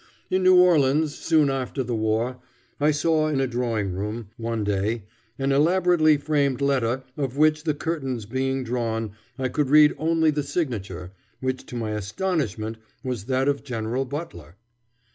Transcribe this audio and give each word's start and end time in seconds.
In 0.31 0.41
New 0.41 0.55
Orleans, 0.59 1.13
soon 1.13 1.51
after 1.51 1.83
the 1.83 1.93
war, 1.93 2.39
I 2.79 2.89
saw 2.89 3.27
in 3.27 3.39
a 3.39 3.45
drawing 3.45 3.91
room, 3.93 4.29
one 4.35 4.63
day, 4.63 5.03
an 5.37 5.51
elaborately 5.51 6.17
framed 6.17 6.59
letter, 6.59 7.03
of 7.17 7.37
which, 7.37 7.65
the 7.65 7.75
curtains 7.75 8.25
being 8.25 8.63
drawn, 8.63 9.11
I 9.37 9.47
could 9.47 9.69
read 9.69 9.93
only 9.99 10.31
the 10.31 10.41
signature, 10.41 11.11
which 11.39 11.67
to 11.67 11.75
my 11.75 11.91
astonishment 11.91 12.77
was 13.03 13.25
that 13.25 13.47
of 13.47 13.63
General 13.63 14.05
Butler. 14.05 14.55